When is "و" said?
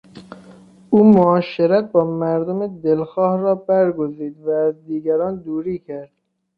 4.41-4.49